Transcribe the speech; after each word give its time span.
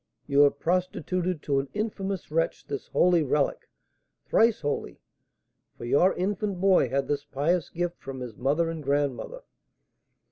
You 0.25 0.39
have 0.39 0.57
prostituted 0.59 1.43
to 1.43 1.59
an 1.59 1.69
infamous 1.75 2.31
wretch 2.31 2.65
this 2.65 2.87
holy 2.87 3.21
relic, 3.21 3.69
thrice 4.25 4.61
holy, 4.61 4.99
for 5.77 5.85
your 5.85 6.15
infant 6.15 6.59
boy 6.59 6.89
had 6.89 7.07
this 7.07 7.23
pious 7.23 7.69
gift 7.69 8.01
from 8.01 8.19
his 8.21 8.35
mother 8.35 8.71
and 8.71 8.81
grandmother!" 8.81 9.43